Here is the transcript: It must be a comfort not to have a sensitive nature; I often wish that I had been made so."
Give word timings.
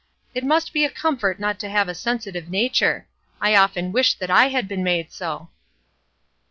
It 0.33 0.43
must 0.43 0.73
be 0.73 0.83
a 0.83 0.89
comfort 0.89 1.39
not 1.39 1.59
to 1.59 1.69
have 1.69 1.87
a 1.87 1.93
sensitive 1.93 2.49
nature; 2.49 3.05
I 3.39 3.55
often 3.55 3.91
wish 3.91 4.15
that 4.15 4.31
I 4.31 4.47
had 4.47 4.67
been 4.67 4.83
made 4.83 5.11
so." 5.11 5.49